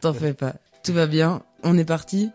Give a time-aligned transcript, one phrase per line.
[0.00, 0.54] t'en fais pas.
[0.82, 2.30] Tout va bien, on est parti.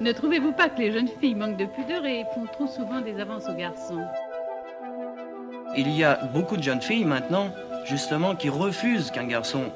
[0.00, 3.18] Ne trouvez-vous pas que les jeunes filles manquent de pudeur et font trop souvent des
[3.20, 4.04] avances aux garçons?
[5.76, 7.50] Il y a beaucoup de jeunes filles maintenant,
[7.84, 9.72] justement, qui refusent qu'un garçon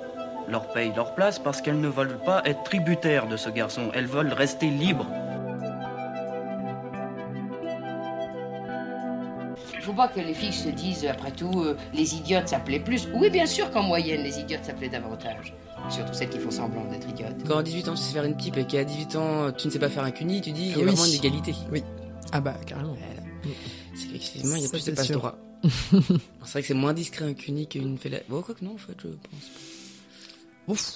[0.48, 3.91] leur paye leur place parce qu'elles ne veulent pas être tributaires de ce garçon.
[3.95, 5.07] Elles veulent rester libres.
[9.83, 13.09] Il faut pas que les filles se disent, après tout, euh, les idiotes s'appelaient plus.
[13.14, 15.53] Oui, bien sûr qu'en moyenne, les idiotes s'appelaient davantage.
[15.91, 17.35] Surtout celles qui font semblant d'être idiotes.
[17.49, 19.73] Quand à 18 ans tu sais faire une pipe et qu'à 18 ans tu ne
[19.73, 20.85] sais pas faire un cuni, tu dis il y a Oui.
[20.85, 21.53] vraiment une égalité.
[21.73, 21.82] Oui.
[22.31, 22.95] Ah bah, carrément.
[22.95, 23.53] Voilà.
[23.96, 25.37] C'est qu'effectivement il y a Ça, plus de c'est passe droit.
[25.64, 28.18] c'est vrai que c'est moins discret un cuni qu'une fella.
[28.29, 29.51] Bon, quoi que non, en fait, je pense.
[30.68, 30.93] Ouf.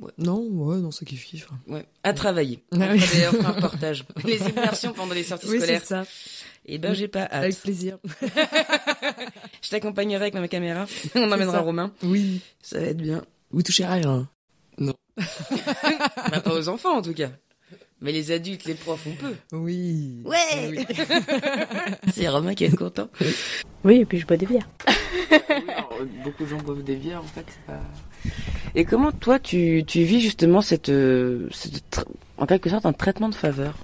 [0.00, 0.12] Ouais.
[0.18, 1.48] Non, ouais, non, c'est kiff kiff.
[1.68, 2.62] Ouais, à travailler.
[2.72, 2.98] Ah On oui.
[2.98, 4.04] fera un reportage.
[4.24, 5.84] Les immersions pendant les sorties Oui, c'est scolaires.
[5.84, 6.04] ça.
[6.66, 7.32] Et ben, j'ai pas hâte.
[7.32, 7.98] Avec plaisir.
[9.62, 10.86] Je t'accompagnerai avec ma caméra.
[11.14, 11.60] On emmènera.
[11.60, 11.92] Romain.
[12.02, 12.40] Oui.
[12.60, 13.24] Ça va être bien.
[13.50, 14.28] Vous touchez à rien.
[16.30, 17.30] Bah, pas aux enfants, en tout cas.
[18.02, 19.34] Mais les adultes, les profs, on peut.
[19.52, 20.20] Oui.
[20.24, 20.68] Ouais.
[20.68, 20.86] Oui.
[22.12, 23.08] C'est Romain qui est content.
[23.84, 24.68] Oui, et puis je bois des bières.
[26.22, 27.46] Beaucoup de gens boivent des bières, en fait.
[27.66, 27.80] Pas...
[28.74, 32.04] Et comment, toi, tu, tu vis justement cette, euh, cette
[32.36, 33.74] en quelque sorte, un traitement de faveur?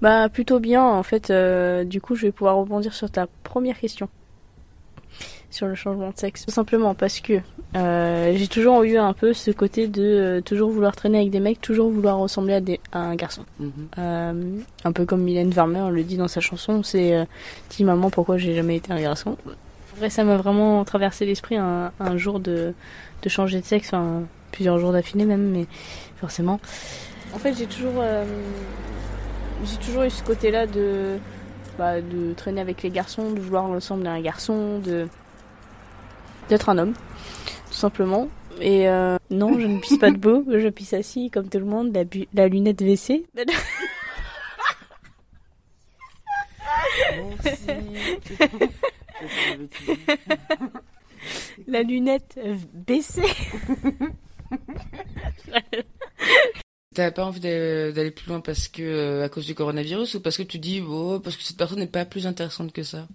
[0.00, 1.30] Bah plutôt bien en fait.
[1.30, 4.08] euh, du coup, je vais pouvoir rebondir sur ta première question
[5.50, 6.44] sur le changement de sexe.
[6.44, 7.40] Tout simplement parce que
[7.74, 11.40] euh, j'ai toujours eu un peu ce côté de euh, toujours vouloir traîner avec des
[11.40, 13.44] mecs, toujours vouloir ressembler à, des, à un garçon.
[13.58, 13.72] Mhm.
[13.98, 14.42] Euh,
[14.84, 17.24] un peu comme Mylène Farmer le dit dans sa chanson, c'est euh,
[17.70, 19.38] dis maman pourquoi j'ai jamais été un garçon?
[19.94, 22.74] Après ça m'a vraiment traversé l'esprit un, un jour de,
[23.22, 25.66] de changer de sexe, enfin plusieurs jours d'affilée même, mais
[26.20, 26.60] forcément.
[27.34, 28.24] En fait j'ai toujours euh,
[29.64, 31.18] j'ai toujours eu ce côté-là de
[31.78, 35.08] bah, de traîner avec les garçons, de vouloir ressembler à un garçon, de
[36.48, 36.94] d'être un homme,
[37.68, 38.28] tout simplement.
[38.60, 41.94] Et euh, non, je ne pisse pas debout, je pisse assis comme tout le monde,
[41.94, 43.24] la, bu- la lunette WC.
[51.66, 52.38] la lunette
[52.72, 53.22] baissée.
[56.98, 60.20] T'as pas envie d'a- d'aller plus loin parce que, euh, à cause du coronavirus ou
[60.20, 63.06] parce que tu dis, oh, parce que cette personne n'est pas plus intéressante que ça?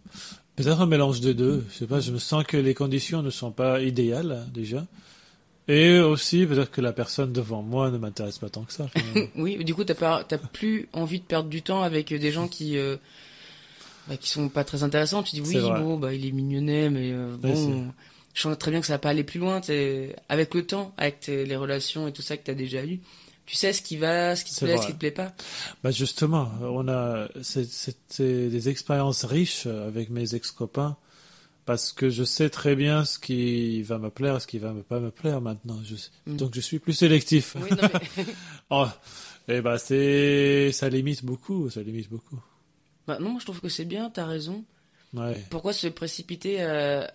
[0.55, 1.65] Peut-être un mélange des deux.
[1.69, 4.85] Je sais pas, je me sens que les conditions ne sont pas idéales, déjà.
[5.67, 8.87] Et aussi, peut-être que la personne devant moi ne m'intéresse pas tant que ça.
[9.35, 10.23] Oui, du coup, t'as pas,
[10.53, 12.95] plus envie de perdre du temps avec des gens qui, euh,
[14.07, 15.23] bah, qui sont pas très intéressants.
[15.23, 17.83] Tu dis oui, bon, bah, il est mignonnet, mais euh, bon,
[18.33, 19.59] je sens très bien que ça va pas aller plus loin.
[20.29, 23.01] Avec le temps, avec les relations et tout ça que t'as déjà eu,
[23.45, 24.81] tu sais ce qui va, ce qui te plaît, vrai.
[24.81, 25.33] ce qui te plaît pas?
[25.83, 30.97] bah justement, on a, c'était des expériences riches avec mes ex-copains.
[31.65, 34.99] Parce que je sais très bien ce qui va me plaire, ce qui va pas
[34.99, 35.79] me plaire maintenant.
[35.85, 35.95] Je,
[36.25, 36.35] Mm.
[36.37, 37.55] Donc je suis plus sélectif.
[37.59, 38.25] Oui, non, mais...
[38.69, 38.87] Oh,
[39.47, 42.39] et bah c'est, ça limite beaucoup, ça limite beaucoup.
[43.07, 44.63] bah, non, moi, je trouve que c'est bien, t'as raison.
[45.13, 45.41] Ouais.
[45.49, 47.13] Pourquoi se précipiter à,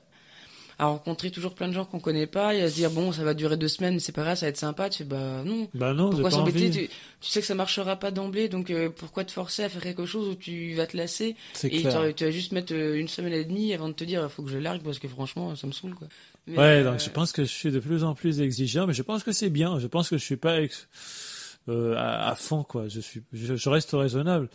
[0.80, 3.24] à rencontrer toujours plein de gens qu'on connaît pas et à se dire bon, ça
[3.24, 4.88] va durer deux semaines, c'est pas grave, ça va être sympa.
[4.88, 5.68] Tu fais bah non.
[5.74, 6.70] Bah non, Pourquoi s'embêter?
[6.70, 6.88] tu,
[7.20, 10.06] tu sais que ça marchera pas d'emblée, donc euh, pourquoi te forcer à faire quelque
[10.06, 11.34] chose où tu vas te lasser?
[11.64, 12.14] Et clair.
[12.14, 14.50] tu vas juste mettre euh, une semaine et demie avant de te dire faut que
[14.50, 16.06] je largue parce que franchement ça me saoule quoi.
[16.46, 18.94] Mais, Ouais, euh, donc je pense que je suis de plus en plus exigeant, mais
[18.94, 19.78] je pense que c'est bien.
[19.80, 20.86] Je pense que je suis pas ex-
[21.68, 22.88] euh, à, à fond, quoi.
[22.88, 24.48] Je suis, je, je reste raisonnable.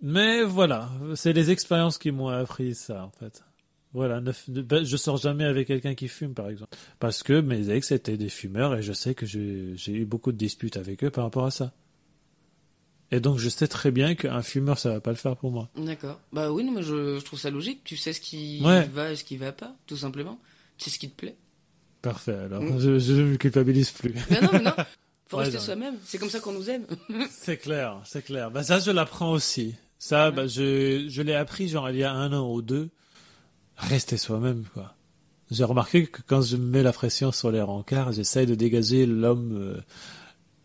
[0.00, 3.42] Mais voilà, c'est les expériences qui m'ont appris ça, en fait.
[3.94, 7.40] Voilà, ne, ne- ben, je sors jamais avec quelqu'un qui fume, par exemple, parce que
[7.40, 11.02] mes ex étaient des fumeurs et je sais que j'ai eu beaucoup de disputes avec
[11.04, 11.72] eux par rapport à ça.
[13.10, 15.70] Et donc je sais très bien qu'un fumeur, ça va pas le faire pour moi.
[15.76, 16.20] D'accord.
[16.32, 17.80] Bah oui, non, mais je, je trouve ça logique.
[17.84, 18.84] Tu sais ce qui Ouais.
[18.88, 20.38] va et ce qui va pas, tout simplement.
[20.76, 21.36] Tu sais ce qui te plaît.
[22.02, 22.34] Parfait.
[22.34, 22.78] Alors, Mm.
[22.98, 24.12] je, ne me culpabilise plus.
[24.30, 24.72] Mais non, mais non.
[25.28, 25.94] Faut Ouais, rester soi-même.
[26.04, 26.84] C'est comme ça qu'on nous aime.
[27.30, 28.50] C'est clair, c'est clair.
[28.50, 29.74] Bah, ça, je l'apprends aussi.
[29.98, 32.88] Ça, bah, je, je l'ai appris, genre, il y a un an ou deux.
[33.78, 34.94] Rester soi-même, quoi.
[35.50, 39.56] J'ai remarqué que quand je mets la pression sur les rencarts, j'essaye de dégager l'homme,
[39.56, 39.80] euh,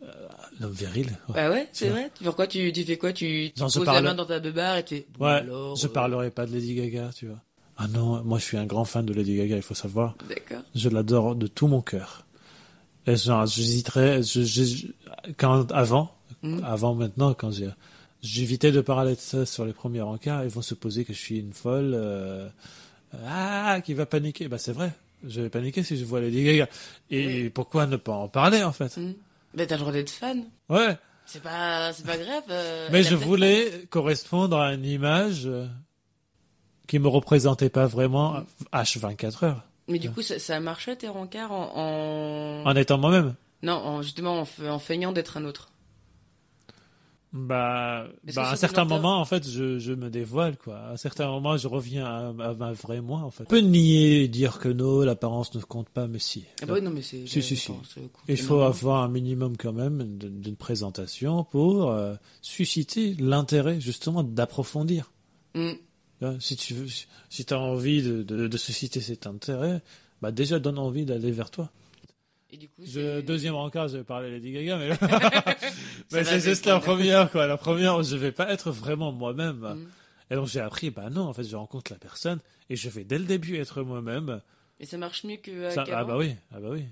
[0.04, 0.28] euh,
[0.60, 1.08] l'homme viril.
[1.30, 1.36] Ouais.
[1.36, 2.12] Bah ouais, c'est vrai.
[2.24, 3.14] Pourquoi tu, tu fais quoi?
[3.14, 5.32] Tu tu je poses parle- la main dans ta beubare et tu fais, bon, Ouais,
[5.32, 7.40] alors, je euh, parlerai pas de Lady Gaga, tu vois.
[7.78, 10.16] Ah non, moi, je suis un grand fan de Lady Gaga, il faut savoir.
[10.28, 10.64] D'accord.
[10.76, 12.26] Je l'adore de tout mon cœur.
[13.08, 14.88] Et genre, j'hésiterais, je, je-
[15.38, 16.62] quand, avant, Mhm.
[16.66, 17.70] avant maintenant, quand j'ai,
[18.22, 21.20] j'évitais de parler de ça sur les premiers encarts, ils vont se poser que je
[21.20, 22.48] suis une folle, euh,
[23.28, 24.48] ah, qui va paniquer.
[24.48, 24.92] Bah, c'est vrai.
[25.26, 26.68] Je vais paniquer si je vois Lady Gaga.
[27.10, 28.96] Et pourquoi ne pas en parler, en fait?
[28.98, 29.14] Hmm.
[29.56, 30.46] Mais t'as le droit d'être fan.
[30.70, 30.98] Ouais.
[31.26, 32.44] C'est pas, c'est pas grave.
[32.50, 35.66] euh, Mais je voulais correspondre à une image euh,
[36.88, 38.44] qui me représentait pas vraiment
[38.74, 39.64] H24 heures.
[39.88, 42.66] Mais du coup, ça, marché tes rencarts en, en...
[42.70, 43.36] En étant moi-même?
[43.62, 45.70] Non, en, justement en feignant d'être un autre.
[47.34, 50.78] Bah, bah à un certain moment, en fait, je, je me dévoile, quoi.
[50.78, 53.46] À un certain moment, je reviens à, à ma vraie moi, en fait.
[53.46, 56.46] On peut nier et dire que non, l'apparence ne compte pas, mais si.
[56.62, 57.26] Ah bah oui, non, mais c'est.
[57.26, 57.72] Si, si, si.
[58.28, 62.14] Il faut avoir un minimum quand même d'une présentation pour euh,
[62.44, 65.12] susciter l'intérêt, justement, d'approfondir.
[65.56, 65.72] Mm.
[66.40, 69.82] Si tu veux, si, si as envie de, de, de susciter cet intérêt,
[70.22, 71.70] bah déjà donne envie d'aller vers toi.
[72.54, 74.96] Et du coup, Je, deuxième rencard, je vais parler Lady Gaga, mais,
[76.10, 77.48] Ça c'est juste la première, quoi.
[77.48, 79.58] La première, je vais pas être vraiment moi-même.
[79.58, 79.88] Mm.
[80.30, 82.40] Et donc j'ai appris, bah non, en fait, je rencontre la personne
[82.70, 84.40] et je vais dès le début être moi-même.
[84.80, 85.72] Et ça marche mieux que.
[85.72, 86.86] Ça- qu'avant ah bah oui, ah bah oui.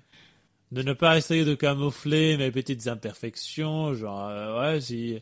[0.71, 5.21] De ne pas essayer de camoufler mes petites imperfections, genre euh, ouais, si.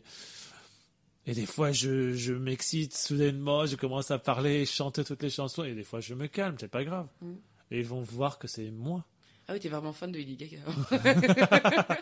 [1.26, 5.64] Et des fois, je, je m'excite soudainement, je commence à parler, chanter toutes les chansons,
[5.64, 7.08] et des fois, je me calme, c'est pas grave.
[7.20, 7.32] Mm.
[7.72, 9.04] Et ils vont voir que c'est moi.
[9.50, 10.58] Ah oui, t'es vraiment fan de Lady Gaga.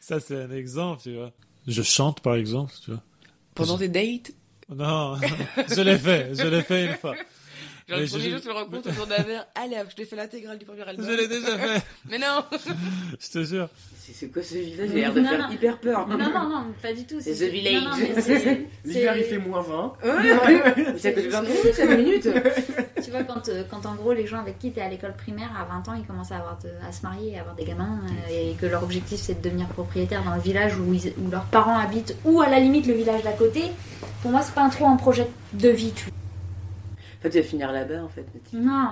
[0.00, 1.32] Ça, c'est un exemple, tu vois.
[1.66, 3.02] Je chante, par exemple, tu vois.
[3.54, 4.32] Pendant tes dates?
[4.70, 5.16] Non,
[5.68, 7.14] je l'ai fait, je l'ai fait une fois.
[7.86, 9.46] Genre, Mais le premier je- jour, tu le rencontres autour d'un verre.
[9.54, 11.04] Allez, hop, je t'ai fait l'intégrale du premier album.
[11.06, 12.42] Je l'ai déjà fait, Mais non
[13.20, 13.68] je te jure.
[13.98, 14.88] C'est quoi ce village?
[14.90, 16.06] J'ai l'air de faire hyper peur.
[16.08, 17.16] Non, non, non, pas du tout.
[17.20, 17.82] C'est The Village.
[17.82, 19.92] Non, non, L'hiver, il fait moins 20.
[20.04, 22.28] Ouais, c'est à côté de 20 minutes, 5 minutes.
[23.02, 25.14] Tu vois, quand, euh, quand en gros les gens avec qui tu es à l'école
[25.16, 27.54] primaire à 20 ans, ils commencent à, avoir de- à se marier et à avoir
[27.54, 30.92] des gamins, euh, et que leur objectif c'est de devenir propriétaire dans le village où,
[30.92, 33.62] ils- où leurs parents habitent, ou à la limite le village d'à côté,
[34.22, 35.92] pour moi c'est pas un trop un projet de vie.
[35.92, 36.08] Tu...
[36.08, 36.10] En
[37.24, 38.24] fait, tu vas finir là-bas, en fait.
[38.50, 38.90] Tu, Non,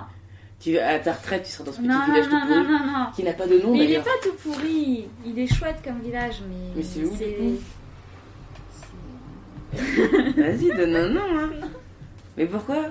[0.59, 2.47] tu- à ta retraite, tu seras dans ce petit non, non, village tout non, non,
[2.47, 3.05] pourri, non, non.
[3.15, 4.03] qui n'a pas de nom Mais il est d'ailleurs.
[4.03, 6.55] pas tout pourri, il est chouette comme village, mais.
[6.75, 7.59] Mais c'est où, du c'est- coup
[10.37, 11.49] Vas-y, donne un nom, hein.
[12.37, 12.87] Mais pourquoi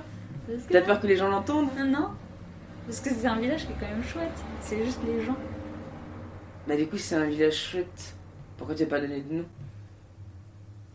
[0.70, 2.08] T'as peur que les gens l'entendent Non,
[2.86, 5.36] parce que c'est un village qui est quand même chouette, c'est juste les gens.
[6.66, 8.14] Bah, du coup, c'est un village chouette.
[8.56, 9.44] Pourquoi tu n'as pas donné de nom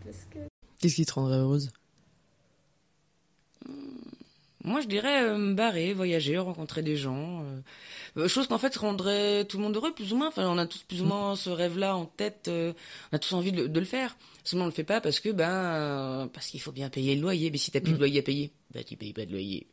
[0.04, 0.40] Parce que.
[0.80, 1.72] Qu'est-ce qui te rendrait heureuse?
[4.68, 7.42] Moi, je dirais euh, me barrer, voyager, rencontrer des gens.
[7.44, 10.28] euh, euh, chose qu'en fait rendrait tout le monde heureux, plus ou moins.
[10.28, 12.48] Enfin, on a tous plus ou moins ce rêve-là en tête.
[12.48, 12.74] euh,
[13.12, 14.18] on a tous envie de, le- de le faire.
[14.44, 17.50] Seulement, on le fait pas parce que, ben, parce qu'il faut bien payer le loyer.
[17.52, 18.00] Mais si t'as plus de Mm.
[18.00, 19.68] loyer à payer, bah, tu payes pas de loyer.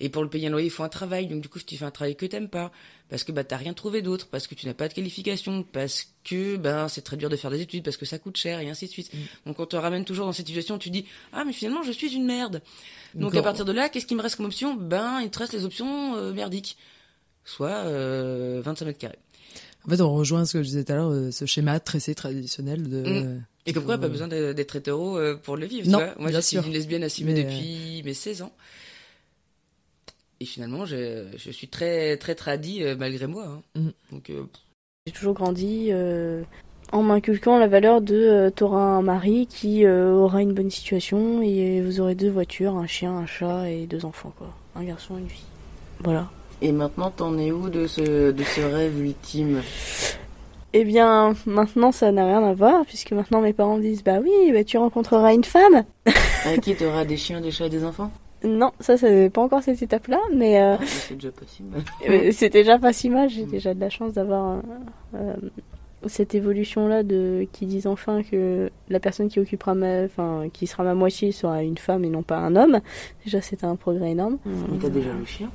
[0.00, 1.26] Et pour le payer un loyer, il faut un travail.
[1.28, 2.72] Donc, du coup, si tu fais un travail que t'aimes pas,
[3.08, 6.08] parce que bah t'as rien trouvé d'autre, parce que tu n'as pas de qualification, parce
[6.24, 8.68] que ben c'est très dur de faire des études, parce que ça coûte cher et
[8.68, 9.12] ainsi de suite.
[9.46, 12.12] Donc, on te ramène toujours dans cette situation, tu dis ah mais finalement je suis
[12.14, 12.60] une merde.
[13.14, 14.74] Donc, à partir de là, qu'est-ce qui me reste comme option?
[14.74, 16.76] Ben, il te reste les options euh, merdiques,
[17.44, 19.18] soit euh, 25 mètres carrés.
[19.86, 22.14] En fait, on rejoint ce que je disais tout à l'heure, euh, ce schéma tressé
[22.14, 23.02] traditionnel de.
[23.02, 23.44] Mm.
[23.66, 25.88] Et comme quoi, Euh, pas besoin de- d'être hétéro euh, pour le vivre.
[25.88, 26.66] Non, tu vois Moi, bien je suis sûr.
[26.66, 28.52] une lesbienne assumée Mais, depuis mes 16 ans.
[30.44, 33.44] Et finalement, je, je suis très très tradie euh, malgré moi.
[33.46, 33.62] hein.
[33.80, 33.88] Mm.
[34.12, 34.44] Donc, euh,
[35.06, 36.42] J'ai toujours grandi euh,
[36.92, 41.40] en m'inculquant la valeur de euh, t'auras un mari qui euh, aura une bonne situation
[41.40, 44.48] et vous aurez deux voitures, un chien, un chat et deux enfants quoi.
[44.76, 45.46] Un garçon, une fille.
[46.00, 46.28] Voilà.
[46.60, 49.62] Et maintenant, t'en es où de ce, de ce rêve ultime?
[50.74, 54.18] Eh bien, maintenant ça n'a rien à voir puisque maintenant mes parents me disent bah
[54.22, 55.84] oui, bah tu rencontreras une femme.
[56.44, 58.12] Avec qui t'auras des chiens, des chats et des enfants?
[58.44, 61.82] Non, ça c'est pas encore cette étape-là, mais euh, Ah, C'est déjà pas si mal.
[62.08, 64.60] Euh, C'est déjà pas si mal, j'ai déjà de la chance d'avoir
[65.14, 65.34] euh,
[66.06, 70.84] cette évolution-là de qui disent enfin que la personne qui occupera ma, enfin qui sera
[70.84, 72.80] ma moitié sera une femme et non pas un homme.
[73.24, 74.36] Déjà c'est un progrès énorme.
[74.44, 75.50] Mais t'as déjà le chien?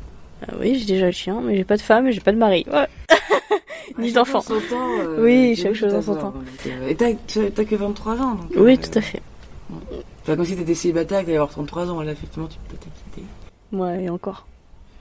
[0.50, 2.38] Euh, oui, j'ai déjà le chien, mais j'ai pas de femme et j'ai pas de
[2.38, 2.66] mari.
[2.72, 2.88] Ouais.
[4.00, 4.40] Ni d'enfant.
[4.42, 4.54] Temps,
[5.02, 6.34] euh, Oui, chaque chose en son temps.
[6.68, 9.22] Euh, Et t'as que 23 ans donc, Oui, euh, tout à fait.
[10.26, 12.02] Pas comme si t'étais célibataire et que t'allais avoir 33 ans.
[12.02, 13.24] Là, effectivement, tu peux t'inquiéter.
[13.72, 14.48] Ouais, et encore.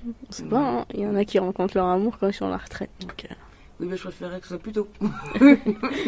[0.07, 0.87] On sait pas, hein.
[0.95, 2.91] il y en a qui rencontrent leur amour quand ils sont à la retraite.
[3.01, 3.35] Donc, euh,
[3.81, 4.89] Oui, mais je préférerais que ce soit plus tôt.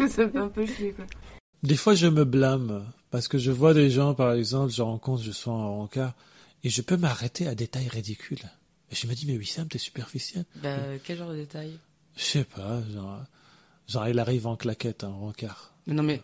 [0.07, 1.05] ça me fait un peu chier, quoi.
[1.63, 5.21] Des fois, je me blâme parce que je vois des gens, par exemple, je rencontre,
[5.21, 6.13] je suis en rencard,
[6.63, 8.39] et je peux m'arrêter à des tailles ridicules.
[8.91, 10.45] Et je me dis, mais Wissam, t'es superficiel.
[10.63, 11.77] Bah, quel genre de détail
[12.15, 13.19] Je sais pas, genre,
[13.87, 15.73] genre, il arrive en claquette, en rencard.
[15.87, 16.21] Mais Non, mais.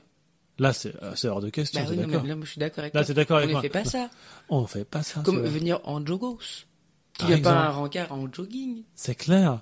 [0.60, 2.80] Là, c'est euh, c'est hors de question, Bah oui, non, mais là, je suis d'accord
[2.80, 3.14] avec Là, toi.
[3.14, 4.10] d'accord On avec ne moi fait pas ça.
[4.50, 5.22] On fait pas ça.
[5.24, 6.40] Comme venir en jogos.
[7.14, 7.58] Tu Par viens pas exemple.
[7.58, 8.84] un rencard en jogging.
[8.96, 9.62] C'est clair.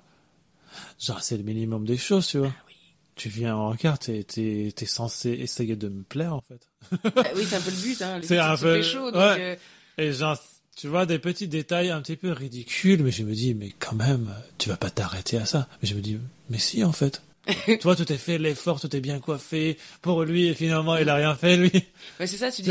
[1.00, 2.52] Genre, c'est le minimum des choses, tu vois.
[2.54, 2.74] Ah oui.
[3.14, 6.68] Tu viens en rencard, t'es t'es- t'es censé essayer de me plaire, en fait.
[7.14, 8.20] Bah oui, c'est un peu le but, hein.
[8.22, 9.36] C'est un peu- donc, ouais.
[9.40, 9.56] euh,
[9.96, 10.38] Et genre,
[10.76, 13.94] tu vois, des petits détails un petit peu ridicules, mais je me dis, mais quand
[13.94, 15.66] même, tu vas pas t'arrêter à ça.
[15.80, 16.18] Mais je me dis,
[16.50, 17.22] mais si, en fait.
[17.80, 21.14] Toi, tout est fait, l'effort, tout est bien coiffé pour lui, et finalement, il a
[21.14, 21.70] rien fait, lui.
[22.20, 22.70] Ouais, c'est ça, tu dis,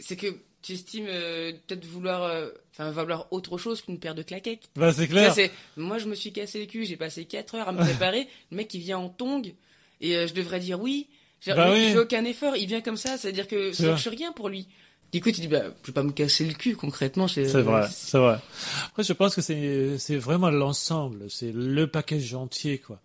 [0.00, 0.26] c'est que
[0.62, 4.70] tu estimes euh, peut-être vouloir, euh, enfin vouloir autre chose qu'une paire de claquettes.
[4.76, 5.50] Bah, c'est vois, clair.
[5.76, 8.28] moi, je me suis cassé le cul, j'ai passé 4 heures à me préparer.
[8.50, 9.54] le mec, il vient en tongue
[10.00, 11.08] et euh, je devrais dire oui.
[11.42, 11.86] Dire, Bah oui.
[11.88, 13.92] il fait aucun effort, il vient comme ça, c'est-à-dire que ça vrai.
[13.92, 14.68] marche rien pour lui.
[15.12, 17.26] Du coup, tu dis, bah, je vais pas me casser le cul concrètement.
[17.28, 18.38] C'est vrai, c'est vrai.
[18.86, 23.00] Après, je pense que c'est c'est vraiment l'ensemble, c'est le package entier, quoi.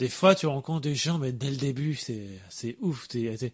[0.00, 3.06] Des fois, tu rencontres des gens, mais dès le début, c'est ouf.
[3.06, 3.52] T'es, t'es-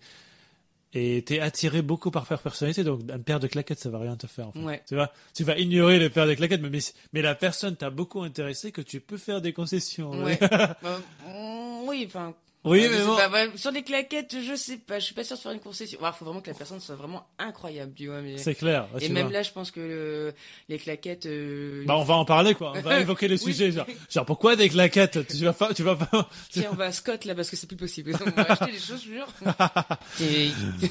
[0.95, 4.17] et t'es attiré beaucoup par leur personnalité, donc une paire de claquettes, ça va rien
[4.17, 4.49] te faire.
[4.49, 4.61] En fait.
[4.61, 4.83] Ouais.
[4.89, 6.79] Tu vois, tu vas ignorer les paires de claquettes, mais mais,
[7.13, 10.11] mais la personne t'a beaucoup intéressé que tu peux faire des concessions.
[10.23, 10.39] Ouais.
[10.41, 10.77] Bah,
[11.29, 12.33] mm, oui, enfin.
[12.67, 13.17] Oui, je mais bon.
[13.17, 15.61] pas, ouais, sur les claquettes, je sais pas, je suis pas sûr de faire une
[15.61, 15.99] concession.
[16.03, 18.21] Il faut vraiment que la personne soit vraiment incroyable, tu vois.
[18.21, 18.37] Mais...
[18.39, 18.87] C'est clair.
[19.01, 19.33] Et tu même vois.
[19.33, 20.35] là, je pense que le-
[20.69, 21.27] les claquettes.
[21.27, 22.73] euh, Bah, on va en parler, quoi.
[22.77, 23.41] On va évoquer le Oui.
[23.41, 23.71] sujet.
[23.73, 25.27] Genre, genre, pourquoi des claquettes?
[25.29, 26.29] Tu vas pas, tu vas pas.
[26.51, 28.13] Tiens, on va à Scott là parce que c'est plus possible.
[28.27, 29.29] On va acheter des chaussures.
[30.21, 30.49] Et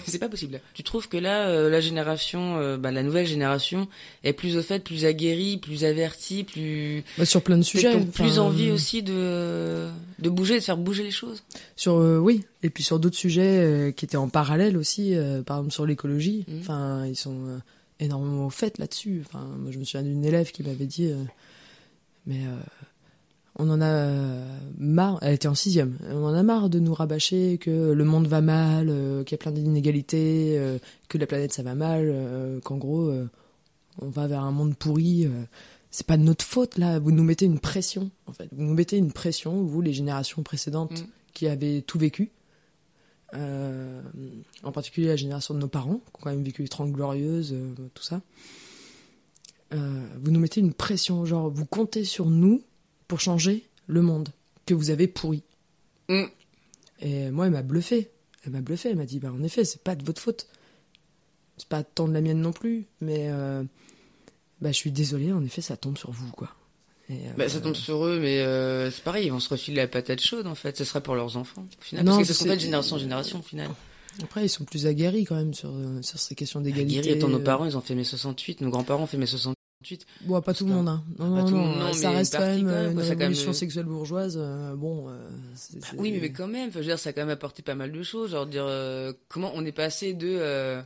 [0.07, 0.61] c'est pas possible.
[0.73, 3.87] Tu trouves que là, euh, la génération, euh, bah, la nouvelle génération
[4.23, 7.93] est plus au fait, plus aguerrie, plus avertie, plus Bah, sur plein de sujets.
[7.95, 11.43] ont plus enfin, envie aussi de de bouger, de faire bouger les choses.
[11.75, 15.41] Sur euh, oui, et puis sur d'autres sujets euh, qui étaient en parallèle aussi, euh,
[15.41, 16.45] par exemple sur l'écologie.
[16.47, 16.59] Mhm.
[16.59, 17.59] Enfin, ils sont
[17.99, 19.23] énormément au fait là-dessus.
[19.25, 21.11] Enfin, moi je me souviens d'une élève qui m'avait dit,
[22.25, 22.41] mais
[23.57, 24.09] on en a
[24.77, 25.19] marre.
[25.21, 25.97] Elle était en sixième.
[26.09, 28.87] On en a marre de nous rabâcher que le monde va mal,
[29.25, 30.59] qu'il y a plein d'inégalités,
[31.07, 33.13] que la planète ça va mal, qu'en gros
[34.01, 35.29] on va vers un monde pourri.
[35.95, 36.99] C'est pas de notre faute là.
[36.99, 38.49] Vous nous mettez une pression en fait.
[38.51, 41.07] Vous nous mettez une pression, vous les générations précédentes Mm.
[41.33, 42.31] qui avaient tout vécu.
[43.33, 44.01] Euh,
[44.63, 47.53] en particulier la génération de nos parents, qui ont quand même vécu les 30 glorieuses,
[47.53, 48.21] euh, tout ça.
[49.73, 52.61] Euh, vous nous mettez une pression, genre vous comptez sur nous
[53.07, 54.29] pour changer le monde
[54.65, 55.43] que vous avez pourri.
[56.09, 56.23] Mm.
[56.99, 58.11] Et moi, elle m'a bluffé.
[58.45, 58.89] Elle m'a bluffé.
[58.89, 60.47] Elle m'a dit, bah en effet, c'est pas de votre faute.
[61.55, 63.29] C'est pas tant de la mienne non plus, mais
[64.61, 65.31] bah je suis désolé.
[65.33, 66.49] En effet, ça tombe sur vous, quoi.
[67.09, 69.77] Et, euh, Bah, ça tombe sur eux, mais euh, c'est pareil, ils vont se refiler
[69.77, 70.75] la patate chaude en fait.
[70.77, 71.65] Ce sera pour leurs enfants.
[71.79, 73.69] Au final, Non, parce que c'est ce c'est- fait de génération en génération au final.
[74.23, 77.01] Après, ils sont plus aguerris quand même sur, euh, sur ces questions d'égalité.
[77.01, 77.43] Guéri, attends, nos euh.
[77.43, 80.05] parents, ils ont fait mai 68, nos grands-parents ont fait mai 68.
[80.21, 81.03] Bon, pas tout le monde, hein.
[81.19, 83.53] Non, Pas non, non, non, ça mais reste quand même euh, une ça révolution euh,
[83.53, 84.35] sexuelle bourgeoise.
[84.41, 85.29] euh, bon, euh,
[85.75, 87.91] Bah oui, mais, quand même, je veux dire, ça a quand même apporté pas mal
[87.91, 88.31] de choses.
[88.31, 90.81] Genre, dire, euh, comment on est passé de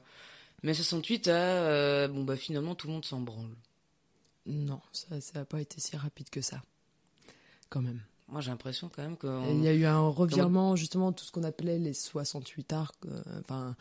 [0.63, 3.55] euh, mai 68 à, euh, bon, bah finalement, tout le monde s'en branle.
[4.45, 6.61] Non, ça ça a pas été si rapide que ça.
[7.69, 8.01] Quand même.
[8.27, 9.51] Moi, j'ai l'impression quand même que.
[9.53, 12.95] Il y a eu un revirement, justement, tout ce qu'on appelait les 68 arcs.
[13.05, 13.75] euh, Enfin,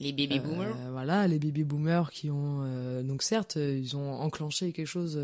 [0.00, 0.90] Les baby euh, boomers.
[0.92, 2.62] voilà, les baby boomers qui ont.
[2.64, 5.18] euh, donc, certes, ils ont enclenché quelque chose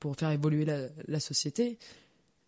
[0.00, 1.78] pour faire évoluer la, la société.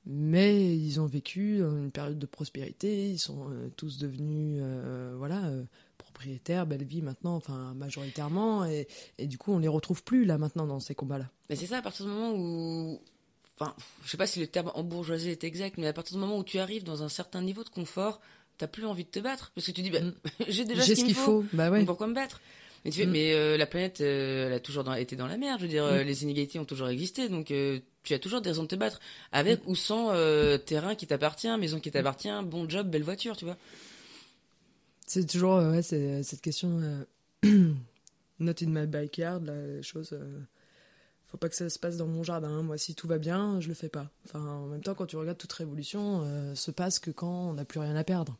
[0.04, 3.46] Mais ils ont vécu une période de prospérité, ils sont
[3.76, 4.61] tous devenus
[5.16, 5.42] voilà
[6.12, 8.87] propriétaires, belle vie maintenant, enfin majoritairement, et,
[9.19, 11.28] et du coup on les retrouve plus là maintenant dans ces combats-là.
[11.50, 13.00] Mais c'est ça, à partir du moment où.
[13.59, 16.38] Enfin, je sais pas si le terme embourgeoisé est exact, mais à partir du moment
[16.38, 18.21] où tu arrives dans un certain niveau de confort,
[18.59, 19.52] t'as plus envie de te battre.
[19.54, 20.12] Parce que tu dis, bah, Mm.
[20.49, 21.45] j'ai déjà ce qu'il me faut.
[21.52, 21.85] bah ouais.
[21.85, 22.40] Pourquoi me battre?
[22.85, 23.11] Mais, tu fais, Mm.
[23.11, 25.59] mais euh, la planète, euh, elle a toujours dans- été dans la merde.
[25.61, 28.49] Je veux dire, euh, les inégalités ont toujours existé, donc euh, tu as toujours des
[28.49, 28.99] raisons de te battre,
[29.31, 30.09] avec ou sans
[30.64, 33.57] terrain qui t'appartient, maison qui t'appartient, bon job, belle voiture, tu vois.
[35.14, 37.04] C'est toujours euh, ouais, c'est cette question euh,
[38.40, 40.09] not in my backyard, la chose.
[40.14, 40.40] euh,
[41.26, 42.62] faut pas que ça se passe dans mon jardin.
[42.62, 44.11] Moi, si tout va bien, je le fais pas.
[44.25, 47.52] Enfin, en même temps, quand tu regardes toute révolution, euh, se passe que quand on
[47.52, 48.38] n'a plus rien à perdre.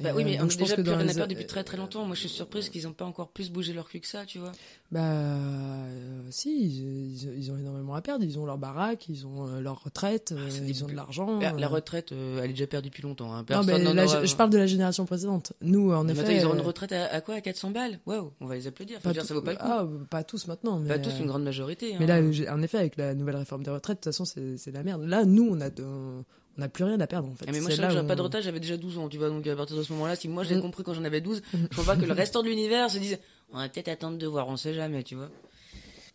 [0.00, 1.08] Bah oui, euh, mais donc on a je pense déjà que plus dans rien à
[1.08, 2.04] les- perdre depuis très très longtemps.
[2.06, 4.38] Moi, je suis surprise qu'ils n'ont pas encore plus bougé leur cul que ça, tu
[4.38, 4.52] vois.
[4.92, 8.24] Bah, euh, si, ils, ils- ont énormément à perdre.
[8.24, 11.38] Ils ont leur baraque, ils ont euh, leur retraite, euh, c'est ils ont de l'argent.
[11.40, 11.70] La, la euh.
[11.70, 13.34] retraite, euh, elle est déjà perdue depuis longtemps.
[13.34, 13.44] Hein.
[13.50, 15.52] Non, mais aura- je, parle de la génération précédente.
[15.60, 16.36] Nous, en Mais effet.
[16.36, 17.34] ils auront une euh, retraite à, à quoi?
[17.34, 17.98] À 400 balles?
[18.06, 19.00] Waouh, on va les applaudir.
[19.00, 19.64] Pas dire, tous- ça vaut pas le coup.
[19.66, 20.78] Ah, pas tous maintenant.
[20.78, 21.96] Mais, pas tous, euh, une grande majorité.
[21.98, 22.20] Mais hein.
[22.22, 24.70] là, j'ai- en effet, avec la nouvelle réforme des retraites, de toute façon, c'est c'est
[24.70, 25.02] la merde.
[25.04, 25.84] Là, nous, on a, de-
[26.60, 27.46] on n'a plus rien à perdre, en fait.
[27.48, 29.28] Ah, mais moi, je où pas de on- retraite, j'avais déjà 12 ans, tu vois.
[29.30, 30.62] Donc, à partir de ce moment-là, si moi, je l'ai Mm.
[30.62, 33.18] compris quand j'en avais 12, je vois pas que le restant de l'univers se dise
[33.52, 35.30] on va peut-être attendre de voir, on sait jamais, tu vois.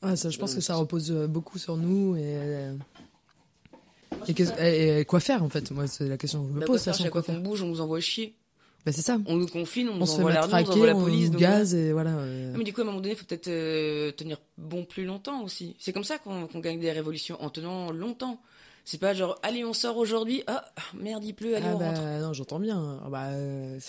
[0.03, 2.21] Ouais, ça, je pense que ça repose euh, beaucoup sur nous et.
[2.23, 2.75] euh,
[4.59, 6.83] Et, quoi faire en fait Moi, c'est la question que je me Bah, pose.
[6.83, 8.35] quoi faire, quoi faire bouge, on nous envoie chier.
[8.85, 9.17] Bah, c'est ça.
[9.25, 11.25] On nous confine, on, On nous envoie l'armée, on nous matraquer, envoie la on police.
[11.25, 12.11] nous donc gaz et voilà.
[12.11, 12.51] euh.
[12.53, 15.05] Ah, mais du coup, à un moment donné, il faut peut-être euh, tenir bon plus
[15.05, 15.75] longtemps aussi.
[15.79, 18.39] C'est comme ça qu'on qu'on gagne des révolutions, en tenant longtemps.
[18.85, 20.63] C'est pas genre, allez, on sort aujourd'hui, ah,
[20.93, 22.01] merde, il pleut, allez, Ah on rentre.
[22.01, 23.01] bah non, j'entends bien.
[23.03, 23.79] Ah bah, euh,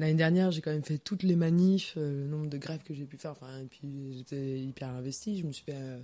[0.00, 2.92] L'année dernière, j'ai quand même fait toutes les manifs, euh, le nombre de grèves que
[2.92, 3.30] j'ai pu faire.
[3.30, 5.38] Enfin, et puis j'étais hyper investi.
[5.38, 6.00] Je me suis fait, euh,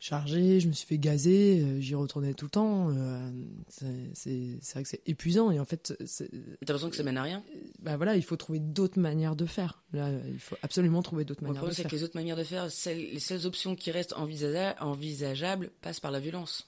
[0.00, 2.90] chargé, je me suis fait gazer, j'y retournais tout le temps.
[3.68, 6.24] c'est- vrai que c'est épuisant et en fait, T'as
[6.62, 7.42] l'impression que ça mène à rien?
[7.80, 9.82] bah voilà, il faut trouver d'autres manières de faire.
[9.92, 11.90] Là, il faut absolument trouver d'autres Le manières de problème, c'est faire.
[11.90, 16.00] que les autres manières de faire, celles- les seules options qui restent envisagea- envisageables passent
[16.00, 16.66] par la violence.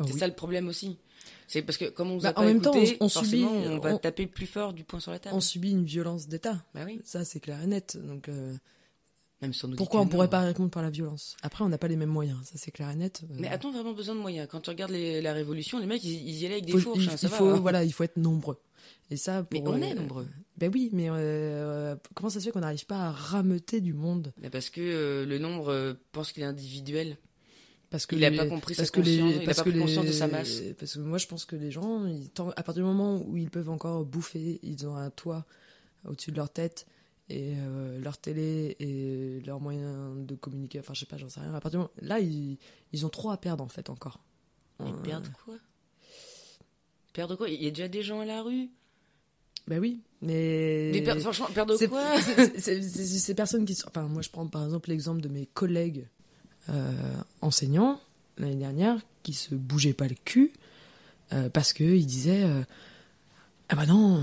[0.00, 0.18] C'est oui.
[0.18, 0.98] ça le problème aussi.
[1.46, 3.48] C'est parce que comme on vous Bah, a pas en même temps, on- on forcément,
[3.62, 5.36] subit- on va on- taper plus fort du poing sur la table.
[5.36, 6.64] On subit une violence d'État.
[6.74, 7.00] Bah oui.
[7.04, 7.96] Ça, c'est clair et net.
[8.02, 8.54] Donc, euh,
[9.42, 10.10] Même si on nous dit pourquoi on non.
[10.10, 11.36] pourrait pas répondre par la violence?
[11.42, 12.38] Après, on n'a pas les mêmes moyens.
[12.44, 13.22] Ça, c'est clair et net.
[13.24, 14.48] Euh, Mais a-t-on vraiment besoin de moyens?
[14.50, 17.04] Quand tu regardes les- la Révolution, les mecs, ils, ils y allaient avec des fourches,
[17.04, 17.36] il, hein, ça il va.
[17.36, 17.60] faut, hein.
[17.60, 18.58] voilà, il faut être nombreux.
[19.10, 20.26] Et ça, Mais pour, on euh, est nombreux.
[20.56, 24.32] Ben oui, mais euh, comment ça se fait qu'on n'arrive pas à rameuter du monde?
[24.40, 27.18] Mais parce que euh, le nombre pense qu'il est individuel.
[27.94, 29.78] Parce que Il a les- pas compris sa que les- conscience, il a pas pris
[29.78, 30.60] conscience de sa masse.
[30.80, 33.50] Parce que moi, je pense que les gens, ils, à partir du moment où ils
[33.50, 35.46] peuvent encore bouffer, ils ont un toit
[36.04, 36.86] au-dessus de leur tête
[37.30, 40.80] et euh, leur télé et leurs moyens de communiquer.
[40.80, 41.54] Enfin, je sais pas, j'en sais rien.
[41.54, 42.58] À partir du moment, là, ils,
[42.92, 44.18] ils ont trop à perdre en fait encore.
[44.80, 45.54] Mais Euh, perdre quoi?
[47.12, 47.48] Perdre quoi?
[47.48, 48.70] Il y a déjà des gens à la rue?
[49.68, 50.90] Ben oui, mais.
[50.92, 52.20] Mais per- franchement, perdre quoi?
[52.58, 53.86] ces personnes qui sont.
[53.88, 56.08] Enfin, moi, je prends par exemple l'exemple de mes collègues
[57.40, 58.00] enseignants
[58.38, 60.52] l'année dernière qui se bougeaient pas le cul
[61.32, 62.62] euh, parce qu'ils disaient euh,
[63.68, 64.18] Ah bah non,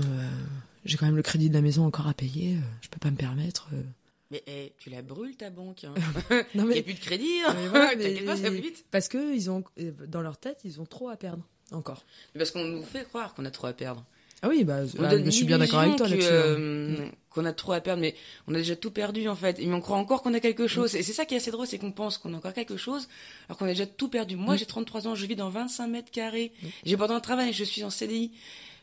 [0.84, 3.10] j'ai quand même le crédit de la maison encore à payer, euh, je peux pas
[3.10, 3.68] me permettre.
[3.72, 3.82] euh.
[4.30, 5.84] Mais eh, tu la brûles ta banque.
[5.84, 5.94] Hein.
[6.54, 7.40] Non, Il n'y mais, a plus de crédit.
[7.46, 7.54] Hein.
[7.56, 8.84] mais voilà, mais- pas, ça va plus vite.
[8.90, 12.04] parce que ils ont, euh, dans leur tête, ils ont trop à perdre encore.
[12.34, 14.04] Mais Parce qu'on nous fait croire qu'on a trop à perdre.
[14.44, 16.28] Ah oui, bah, On là, donne je suis bien d'accord avec toi là-dessus.
[16.28, 16.32] hein.
[16.34, 16.96] euh,
[17.30, 18.14] Qu'on a trop à perdre, mais
[18.48, 19.58] on a déjà tout perdu en fait.
[19.58, 20.68] Mais on croit encore qu'on a quelque Mm.
[20.68, 20.94] chose.
[20.96, 23.08] Et c'est ça qui est assez drôle, c'est qu'on pense qu'on a encore quelque chose,
[23.48, 24.36] alors qu'on a déjà tout perdu.
[24.36, 24.58] Moi, Mm.
[24.58, 26.52] j'ai 33 ans, je vis dans 25 mètres carrés.
[26.84, 28.32] J'ai pas un travail, je suis en CDI.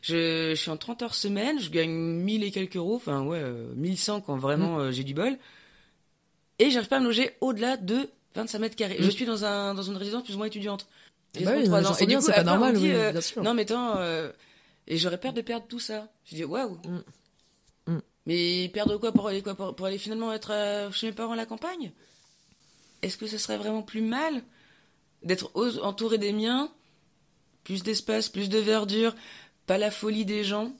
[0.02, 3.38] Je, je suis en 30 heures semaine, je gagne 1000 et quelques euros, enfin ouais,
[3.40, 4.80] euh, 1100 quand vraiment Mm.
[4.80, 5.36] euh, j'ai du bol.
[6.58, 8.96] Et j'arrive pas à me loger au-delà de 25 mètres carrés.
[8.98, 9.02] Mm.
[9.04, 10.86] Je suis dans, un, dans une résidence plus ou moins étudiante.
[11.38, 11.94] J'ai Bah oui, 33 non, ans.
[11.96, 13.42] Et du bien, coup, c'est pas normal, dit, oui, euh, bien sûr.
[13.42, 14.30] non mais attends, euh,
[14.90, 16.08] et j'aurais peur de perdre tout ça.
[16.24, 16.76] Je dis waouh.
[16.84, 17.92] Mm.
[17.92, 18.02] Mm.
[18.26, 21.32] Mais perdre quoi pour aller quoi pour, pour aller finalement être euh, chez mes parents
[21.32, 21.92] à la campagne?
[23.00, 24.42] Est-ce que ce serait vraiment plus mal
[25.22, 26.70] d'être entouré des miens,
[27.62, 29.14] plus d'espace, plus de verdure,
[29.66, 30.72] pas la folie des gens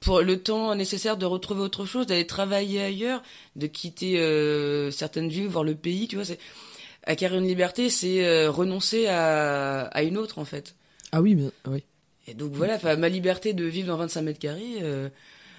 [0.00, 3.22] pour le temps nécessaire de retrouver autre chose, d'aller travailler ailleurs,
[3.54, 6.40] de quitter euh, certaines villes, voir le pays, tu vois, c'est
[7.04, 10.74] acquérir une liberté, c'est euh, renoncer à, à une autre en fait.
[11.12, 11.84] Ah oui, mais oui.
[12.28, 14.78] Et donc voilà, ma liberté de vivre dans 25 mètres carrés.
[14.82, 15.08] euh,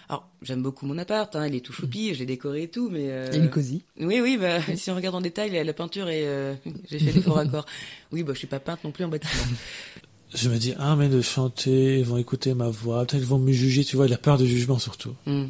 [0.09, 2.89] alors j'aime beaucoup mon appart, hein, il est tout choupi, je l'ai décoré et tout,
[2.89, 3.83] mais euh, il est cosy.
[3.99, 6.53] oui, oui, bah, si on regarde en détail, la, la peinture et euh,
[6.89, 7.65] j'ai fait des faux raccords.
[8.11, 9.31] Oui, bah je suis pas peinte non plus en bâtiment.
[10.35, 13.37] Je me dis, ah, mais de chanter, ils vont écouter ma voix, peut-être ils vont
[13.37, 15.15] me juger, tu vois, il a peur du jugement surtout.
[15.27, 15.45] Hmm.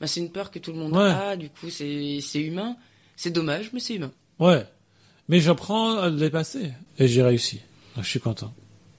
[0.00, 1.02] Bah, c'est une peur que tout le monde Ouais.
[1.08, 2.76] a, du coup c'est c'est humain.
[3.14, 4.10] C'est dommage, mais c'est humain.
[4.40, 4.66] Ouais.
[5.28, 6.72] Mais j'apprends à le dépasser.
[6.98, 7.60] Et j'ai réussi.
[7.94, 8.52] Donc je suis content.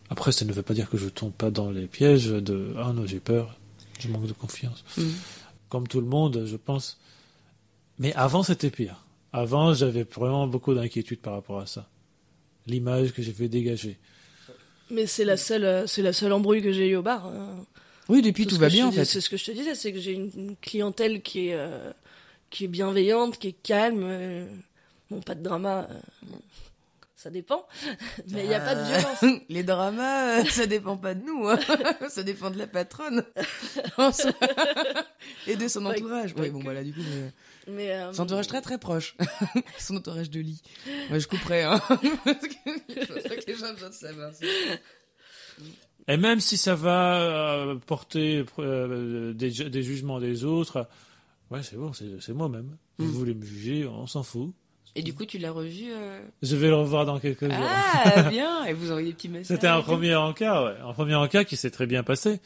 [0.10, 2.94] Après, ça ne veut pas dire que je tombe pas dans les pièges de, ah
[2.94, 3.58] non, j'ai peur,
[4.00, 4.84] je manque de confiance.
[4.98, 5.04] Hmm.
[5.70, 6.98] Comme tout le monde, je pense.
[8.00, 9.04] Mais avant, c'était pire.
[9.34, 11.90] Avant, j'avais vraiment beaucoup d'inquiétude par rapport à ça.
[12.68, 13.98] L'image que j'ai fait dégager.
[14.90, 17.26] Mais c'est la seule, euh, c'est la seule embrouille que j'ai eue au bar.
[17.28, 17.66] hein.
[18.08, 19.04] Oui, depuis tout va bien en fait.
[19.04, 21.92] C'est ce que je te disais, c'est que j'ai une, une clientèle qui est, euh,
[22.50, 24.00] qui est bienveillante, qui est calme.
[24.04, 24.48] euh,
[25.12, 26.28] bon, pas de drama, euh,
[27.18, 27.68] ça dépend.
[28.32, 29.42] Mais il n'y a pas de Euh, violence.
[29.50, 31.60] Les dramas, euh, ça dépend pas de nous, hein.
[32.10, 33.26] ça dépend de la patronne
[35.48, 36.34] et de son entourage.
[36.38, 37.32] Oui, bon voilà, du coup, mais...
[37.70, 39.18] Mais, euh, son entourage très très proche,
[39.78, 40.62] son entourage de lit.
[41.10, 41.82] Moi, je couperais, hein.
[41.90, 42.08] Que
[43.02, 44.34] je pense pas que les gens savoir.
[44.34, 44.46] ça.
[46.08, 50.88] Et même si ça va euh, porter euh, des, ju- des jugements des autres,
[51.52, 52.78] ouais, c'est bon, c'est c'est moi-même.
[53.00, 53.12] Vous Mm.
[53.12, 54.54] voulez me juger, on s'en fout.
[54.98, 55.92] Et du coup, tu l'as revu.
[55.92, 57.54] euh, Je vais le revoir dans quelques jours.
[57.56, 58.66] Ah, bien.
[58.66, 59.56] Et vous envoyez des petits messages.
[59.56, 60.74] C'était un premier encas, ouais.
[60.84, 62.40] Un premier encas qui s'est très bien passé.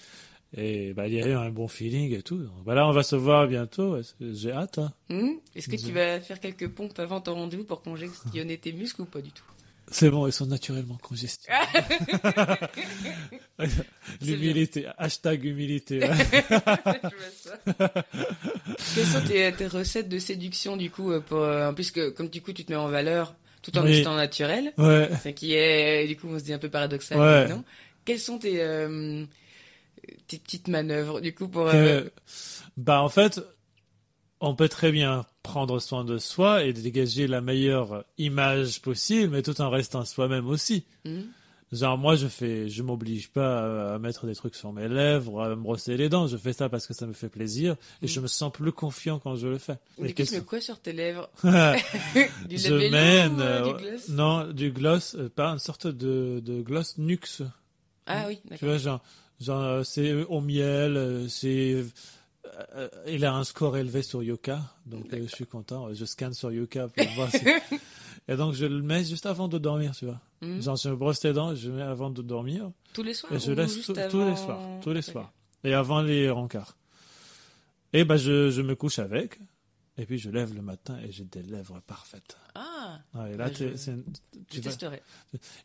[0.58, 2.38] Et bah, il y a eu un bon feeling et tout.
[2.38, 3.98] Donc, bah, là, on va se voir bientôt.
[4.20, 4.80] J'ai hâte.
[4.80, 4.92] hein.
[5.10, 9.04] Hmm Est-ce que tu vas faire quelques pompes avant ton rendez-vous pour congestionner tes muscles
[9.04, 9.46] ou pas du tout?
[9.92, 11.58] C'est bon, ils sont naturellement congestionnés.
[14.22, 14.88] L'humilité.
[14.98, 16.00] Hashtag humilité.
[16.00, 16.08] ouais.
[16.18, 18.06] Je vois ça.
[18.96, 22.42] Quelles sont tes, tes recettes de séduction du coup euh, pour euh, puisque comme du
[22.42, 23.96] coup tu te mets en valeur tout en Oui.
[23.98, 25.10] restant naturel, ouais.
[25.24, 27.48] ce qui est du coup on se dit un peu paradoxal Ouais.
[27.48, 27.64] non
[28.06, 29.24] Quelles sont tes euh,
[30.28, 32.10] tes petites manœuvres du coup pour euh, Euh,
[32.78, 33.40] bah, en fait,
[34.40, 39.42] on peut très bien prendre soin de soi et dégager la meilleure image possible, mais
[39.42, 40.86] tout en restant soi-même aussi.
[41.06, 41.22] hmm
[41.72, 45.48] Genre moi je fais, je m'oblige pas à, mettre des trucs sur mes lèvres, à
[45.50, 46.28] me brosser les dents.
[46.28, 48.10] Je fais ça parce que ça me fait plaisir et Mm.
[48.10, 49.78] je me sens plus confiant quand je le fais.
[50.14, 51.30] Qu'est-ce- tu mets quoi sur tes lèvres
[52.46, 55.88] Du je mène ou, euh, euh, du gloss non du gloss, euh, pas une sorte
[55.88, 57.42] de, de gloss Nux.
[58.06, 58.68] Ah oui, Tu d'accord.
[58.68, 59.02] vois genre,
[59.40, 61.86] genre c'est au miel, c'est
[62.76, 65.94] euh, il a un score élevé sur Yoka, donc euh, je suis content.
[65.94, 67.30] Je scanne sur Yoka pour voir.
[67.32, 67.40] si-
[68.28, 70.20] Et donc je le mets juste avant de dormir, tu vois.
[70.42, 70.62] Mhm.
[70.62, 72.72] Genre je me brosse les dents, je le mets avant de dormir.
[72.94, 75.32] Tous les soirs Et je laisse tous les soirs, tous les soirs.
[75.64, 76.78] Et avant les rencarts.
[77.94, 79.40] Et ben je, je me couche avec.
[79.98, 82.38] Et puis je lève le matin et j'ai des lèvres parfaites.
[82.56, 85.02] Ah, Ouais, et là, Bah, je- tu je vas- testerai.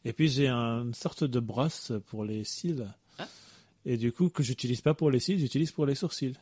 [0.04, 2.86] Et puis j'ai une sorte de brosse pour les cils.
[3.18, 3.28] Ah.
[3.84, 6.34] Et du coup, que j'utilise pas pour les cils, j'utilise pour les sourcils.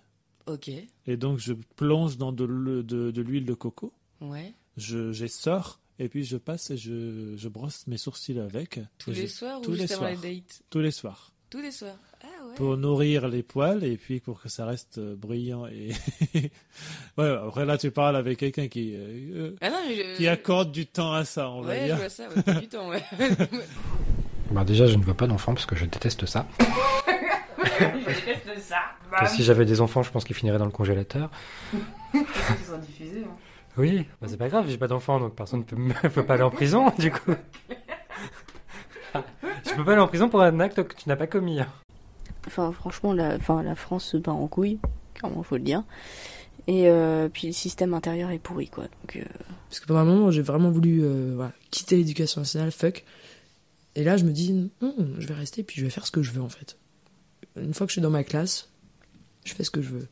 [0.47, 0.69] Ok,
[1.07, 3.93] Et donc je plonge dans de, le- de, de l'huile de coco.
[4.21, 4.53] ouais.
[4.77, 8.81] Je, je sors et puis je passe et je, je brosse mes sourcils avec.
[8.99, 10.23] Tous les je- soirs tous ou les juste avant les soirs.
[10.35, 10.63] dates?
[10.71, 11.33] Tous les soirs.
[11.51, 11.97] Tous les soirs.
[12.23, 12.55] Ah ouais.
[12.57, 15.91] pour nourrir les poils et puis pour que ça reste euh, brillant et
[17.19, 20.17] ouais après là tu parles avec quelqu'un qui euh, Ah non, mais je...
[20.17, 22.69] qui accorde du temps à ça on va Ouais, je dire vois ça, ouais, du
[22.69, 23.03] temps, ouais.
[24.51, 26.47] Bah déjà, je ne veux pas d'enfants parce que je déteste ça.
[28.09, 28.79] je déteste ça.
[29.21, 31.31] Que si j'avais des enfants, je pense qu'ils finiraient dans le congélateur.
[32.13, 32.21] Ils
[32.65, 33.25] sont diffusés.
[33.25, 33.37] Hein.
[33.77, 36.35] Oui, bah c'est pas grave, j'ai pas d'enfants, donc personne ne peut, me- peut pas
[36.35, 37.33] aller en prison, du coup.
[39.67, 41.61] Je peux pas aller en prison pour un acte que tu n'as pas commis.
[41.61, 41.69] hein.
[42.47, 44.79] Enfin, franchement, la, enfin, la France se bat en couille,
[45.15, 45.83] clairement, faut le dire.
[46.67, 48.85] Et euh, puis le système intérieur est pourri, quoi.
[48.85, 49.23] Donc, euh,
[49.69, 53.05] Parce que pendant un moment, j'ai vraiment voulu euh, voilà, quitter l'éducation nationale, fuck.
[53.97, 56.23] Et là, je me dis, non, je vais rester, puis je vais faire ce que
[56.23, 56.77] je veux, en fait.
[57.57, 58.69] Une fois que je suis dans ma classe,
[59.45, 60.09] je fais ce que je veux.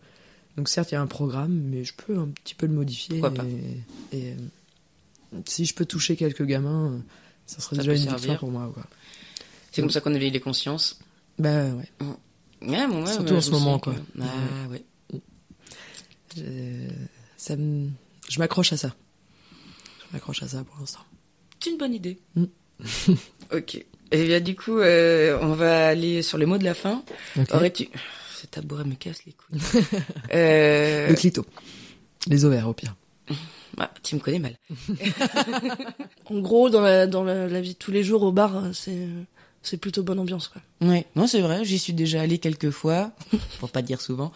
[0.57, 3.19] Donc certes, il y a un programme, mais je peux un petit peu le modifier.
[3.21, 3.45] Pourquoi pas.
[4.13, 6.99] et, et, euh, si je peux toucher quelques gamins, euh,
[7.47, 8.71] ça serait Ça déjà une victoire pour moi.
[8.73, 8.85] Quoi.
[9.73, 11.01] C'est comme ça qu'on éveille les consciences.
[11.39, 11.89] Bah ouais.
[12.61, 13.95] Ouais, bon, ouais, Surtout en ce moment, quoi.
[13.95, 14.85] que- Ah ouais.
[16.37, 16.43] Je,
[17.37, 17.91] ça me-
[18.29, 18.95] je m'accroche à ça.
[20.09, 21.01] Je m'accroche à ça pour l'instant.
[21.61, 22.19] C'est une bonne idée.
[22.37, 22.45] Mm.
[23.53, 23.85] ok.
[24.13, 27.03] Et bien du coup, euh, on va aller sur le mot de la fin.
[27.39, 27.55] Ok.
[27.55, 27.89] Aurais-tu...
[28.37, 29.61] Ce tabouret me casse les couilles.
[30.35, 31.09] euh...
[31.09, 31.47] Le clito.
[32.27, 32.95] Les ovaires, au pire.
[33.79, 34.57] ah, tu me connais mal.
[36.27, 39.07] En gros, dans la, dans la, la vie de tous les jours au bar, c'est,
[39.63, 40.63] c'est plutôt bonne ambiance, quoi.
[40.81, 43.13] Ouais, non, c'est vrai, j'y suis déjà allé quelques fois,
[43.61, 44.33] pour pas dire souvent.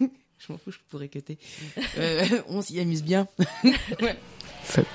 [0.00, 1.38] je m'en fous, je pourrais cuter.
[1.98, 3.26] Euh, on s'y amuse bien.
[4.62, 4.86] Fuck.